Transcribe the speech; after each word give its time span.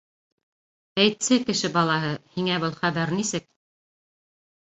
Әйтсе, 1.01 1.37
кеше 1.49 1.69
балаһы, 1.75 2.09
һиңә 2.37 2.57
был 2.65 2.73
хәбәр... 2.79 3.13
нисек? 3.21 3.45